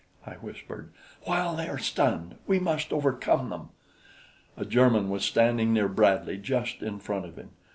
I 0.25 0.31
whispered. 0.33 0.91
"While 1.25 1.55
they 1.55 1.69
are 1.69 1.77
stunned, 1.77 2.33
we 2.47 2.57
must 2.57 2.91
overcome 2.91 3.51
them." 3.51 3.69
A 4.57 4.65
German 4.65 5.11
was 5.11 5.23
standing 5.23 5.73
near 5.73 5.87
Bradley 5.87 6.37
just 6.39 6.81
in 6.81 6.97
front 6.97 7.25
of 7.25 7.37
him. 7.37 7.51